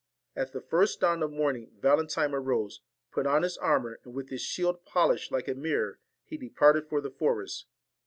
At 0.35 0.51
the 0.51 0.61
first 0.61 1.01
dawn 1.01 1.21
of 1.21 1.29
morning 1.31 1.73
Valentine 1.79 2.33
arose, 2.33 2.81
put 3.11 3.27
on 3.27 3.43
his 3.43 3.59
armour, 3.59 3.99
and 4.03 4.15
with 4.15 4.29
his 4.29 4.41
shield 4.41 4.83
polished 4.83 5.31
like 5.31 5.47
a 5.47 5.53
mirror, 5.53 5.99
he 6.25 6.37
departed 6.37 6.87
for 6.87 7.01
the 7.01 7.11
forest. 7.11 7.67